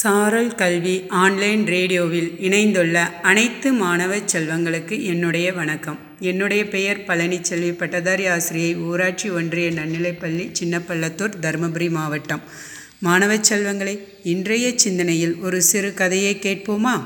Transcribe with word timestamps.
சாரல் 0.00 0.54
கல்வி 0.54 1.04
ஆன்லைன் 1.08 1.66
ரேடியோவில் 1.66 2.36
இணைந்துள்ள 2.38 3.20
அனைத்து 3.22 3.72
மாணவ 3.72 4.16
செல்வங்களுக்கு 4.16 5.02
என்னுடைய 5.02 5.52
வணக்கம். 5.52 5.98
என்னுடைய 6.20 6.68
பெயர் 6.68 7.04
பழனிச்செல்வி 7.06 7.72
பட்டதாரி 7.72 8.26
ஆசிரியை 8.26 8.76
ஊராட்சி 8.76 9.30
ஒன்றிய 9.30 9.70
நன்னிலைப்பள்ளி 9.70 10.52
சின்னப்பள்ளத்தூர் 10.60 11.32
தருமபுரி 11.42 11.90
மாவட்டம். 11.90 12.40
மாணவ 12.98 13.36
செல்வங்களை 13.40 14.04
இன்றைய 14.22 14.72
சிந்தனையில் 14.76 15.36
ஒரு 15.36 15.62
சிறு 15.62 15.94
கதையை 15.94 16.36
கேட்போமா? 16.42 17.04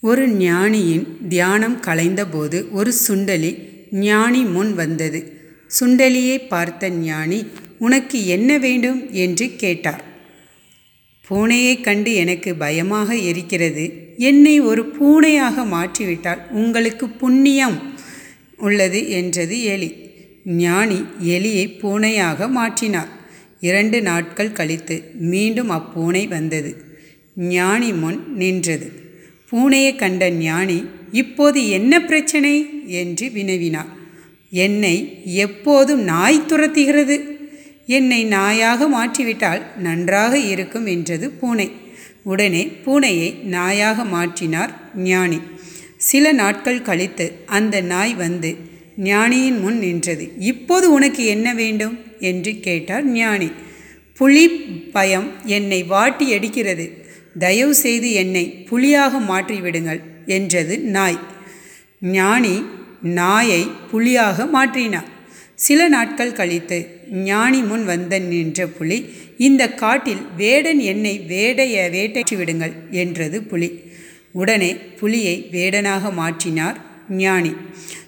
ஒரு 0.00 0.28
ஞானியின் 0.28 1.28
தியானம் 1.28 1.80
கலைந்தபோது 1.80 2.70
ஒரு 2.70 2.92
சுண்டலி 3.08 3.68
ஞானி 3.90 4.42
முன் 4.42 4.74
வந்தது. 4.74 5.40
சுண்டலியை 5.80 6.48
பார்த்த 6.48 6.90
ஞானி 6.90 7.46
உனக்கு 7.78 8.26
என்ன 8.26 8.58
வேண்டும்? 8.58 9.12
என்று 9.12 9.56
கேட்டார். 9.56 10.09
பூனையைக் 11.30 11.80
கண்டு 11.80 12.14
எனக்கு 12.14 12.54
பயமாக 12.54 13.16
இருக்கிறது. 13.16 14.14
என்னை 14.16 14.60
ஒரு 14.60 14.96
பூனையாக 15.00 15.64
மாற்றிவிட்டால் 15.64 16.50
உங்களுக்கு 16.50 17.08
புண்ணியம் 17.08 17.82
உள்ளது 18.56 19.10
என்றது 19.10 19.62
எலி. 19.62 19.94
ஞானி 20.44 20.98
எலியை 21.24 21.78
பூனையாக 21.82 22.48
மாற்றினார் 22.48 23.08
இரண்டு 23.60 24.02
நாட்கள் 24.02 24.52
கழித்து 24.52 25.10
மீண்டும் 25.14 25.70
அப்பூனை 25.70 26.28
வந்தது. 26.28 26.84
ஞானி 27.36 27.92
முன் 27.92 28.34
நின்றது. 28.34 28.92
பூனையை 29.52 29.96
கண்ட 29.96 30.30
ஞானி 30.30 30.84
இப்போது 31.12 31.68
என்ன 31.68 32.00
பிரச்சனை? 32.00 32.68
என்று 32.86 33.28
வினவினார் 33.28 33.98
என்னை 34.50 35.22
எப்போதும் 35.24 36.02
நாய் 36.02 36.42
துரத்துகிறது. 36.48 37.39
என்னை 37.96 38.20
நாயாக 38.26 38.80
மாற்றிவிட்டால் 38.88 39.62
நன்றாக 39.76 40.32
இருக்கும் 40.52 40.86
என்றது 40.86 41.26
பூனை. 41.30 41.68
உடனே 42.22 42.62
பூனையை 42.84 43.28
நாயாக 43.56 43.98
மாற்றினார் 44.14 44.72
ஞானி. 45.08 45.38
சில 46.08 46.32
நாட்கள் 46.32 46.82
கழித்து 46.82 47.26
அந்த 47.46 47.80
நாய் 47.92 48.14
வந்து 48.14 48.50
ஞானியின் 48.98 49.58
முன் 49.60 49.78
நின்றது. 49.78 50.24
இப்போது 50.52 50.86
உனக்கு 50.92 51.22
என்ன 51.24 51.48
வேண்டும்? 51.54 51.96
என்று 52.20 52.52
கேட்டார் 52.60 53.04
ஞானி. 53.04 53.50
புலி 54.18 54.44
பயம் 54.96 55.28
என்னை 55.56 55.82
வாட்டி 55.82 56.26
அடிக்கிறது. 56.32 56.86
தயவு 57.38 57.74
செய்து 57.74 58.08
என்னை 58.12 58.44
புலியாக 58.68 59.20
மாற்றிவிடுங்கள் 59.20 60.00
என்றது 60.26 60.74
நாய். 60.96 61.20
ஞானி 62.00 62.54
நாயை 63.18 63.62
புலியாக 63.90 64.46
மாற்றினார். 64.54 65.10
சில 65.60 65.88
நாட்கள் 65.88 66.32
கழித்து 66.32 67.00
ஞானி 67.10 67.62
முன் 67.62 67.84
வந்த 67.84 68.18
நின்ற 68.18 68.66
புலி 68.66 69.04
இந்த 69.38 69.70
காட்டில் 69.70 70.22
வேடன் 70.36 70.78
என்னை 70.78 71.20
வேடைய 71.28 71.90
வேட்டைச்சு 71.90 72.36
விடுங்கள் 72.36 72.72
என்றது 72.90 73.42
புலி. 73.42 73.80
உடனே 74.32 74.74
புலியை 74.74 75.48
வேடனாக 75.52 76.10
மாற்றினார் 76.10 76.74
ஞானி. 77.08 77.52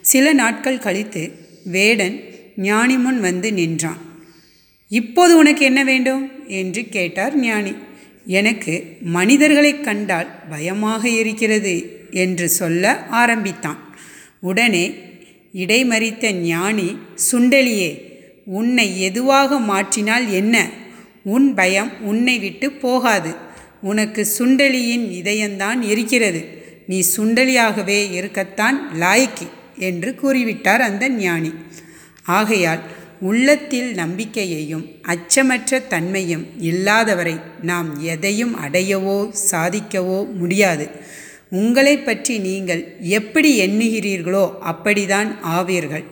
சில 0.00 0.33
நாட்கள் 0.33 0.78
கழித்து 0.78 1.33
வேடன் 1.64 2.20
ஞானி 2.56 2.97
முன் 2.97 3.20
வந்து 3.20 3.53
நின்றான். 3.53 3.98
இப்போது 4.89 5.36
உனக்கு 5.36 5.64
என்ன 5.64 5.84
வேண்டும்? 5.84 6.30
என்று 6.47 6.84
கேட்டார் 6.84 7.39
ஞானி. 7.39 7.73
எனக்கு 8.27 8.97
மனிதர்களைக் 9.00 9.84
கண்டால் 9.84 10.28
பயமாக 10.50 11.08
இருக்கிறது 11.08 12.00
என்று 12.11 12.48
சொல்ல 12.48 13.06
ஆரம்பித்தான். 13.06 13.97
உடனே 14.41 14.95
இடைமறித்த 15.55 16.33
ஞானி 16.33 16.89
சுண்டலியே 17.31 17.91
உன்னை 18.58 19.00
எதுவாக 19.00 19.58
மாற்றினால் 19.61 20.27
என்ன? 20.31 20.56
உன் 21.25 21.55
பயம் 21.55 21.91
உன்னை 22.03 22.39
விட்டு 22.39 22.70
போகாது. 22.84 23.33
உனக்கு 23.83 24.27
சுண்டலியின் 24.39 25.06
இதயம்தான் 25.20 25.80
இருக்கிறது 25.83 26.41
நீ 26.86 26.98
சுண்டலியாகவே 27.17 28.00
இருக்கத்தான் 28.12 28.78
லாய்க்கு 29.00 29.47
என்று 29.78 30.11
கூறிவிட்டார் 30.23 30.83
அந்த 30.89 31.08
ஞானி. 31.08 31.52
ஆகையால் 32.23 32.83
உள்ளத்தில் 33.20 33.95
நம்பிக்கையையும் 33.95 34.85
அச்சமற்ற 35.02 35.86
தன்மையும் 35.86 36.46
இல்லாதவரை 36.61 37.41
நாம் 37.62 37.91
எதையும் 38.02 38.55
அடையவோ 38.57 39.18
சாதிக்கவோ 39.51 40.18
முடியாது. 40.33 40.86
உங்களை 41.61 41.95
பற்றி 41.98 42.35
நீங்கள் 42.48 42.83
எப்படி 43.18 43.51
எண்ணுகிறீர்களோ 43.64 44.45
அப்படிதான் 44.70 45.30
ஆவீர்கள். 45.57 46.05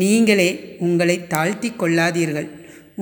நீங்களே 0.00 0.50
உங்களை 0.86 1.16
தாழ்த்தி 1.26 1.68
கொள்ளாதீர்கள். 1.70 2.48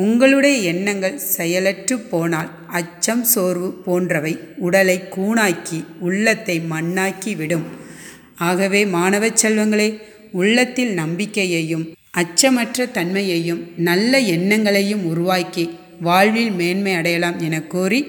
உங்களுடைய 0.05 0.57
எண்ணங்கள் 0.73 1.17
செயலற்று 1.37 1.97
போனால் 2.11 2.51
அச்சம் 2.79 3.25
சோர்வு 3.33 3.69
போன்றவை 3.87 4.33
உடலை 4.67 4.97
கூணாக்கி 5.15 5.79
உள்ளத்தை 6.09 6.57
மண்ணாக்கி 6.73 7.33
விடும். 7.37 7.67
ஆகவே 8.49 8.83
மாணவ 8.97 9.31
செல்வங்களே 9.43 9.89
உள்ளத்தில் 10.41 10.93
நம்பிக்கையையும் 10.95 11.87
அச்சமற்ற 12.23 12.87
தன்மையையும் 12.99 13.63
நல்ல 13.89 14.21
எண்ணங்களையும் 14.35 15.05
உருவாக்கி 15.05 15.65
வாழ்வில் 16.01 16.53
மேன்மை 16.61 16.95
அடையலாம் 16.95 17.41
என 17.41 17.63
கூறி 17.75 18.03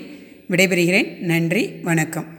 விடைபெறுகிறேன். 0.51 1.09
நன்றி 1.31 1.63
வணக்கம். 1.89 2.29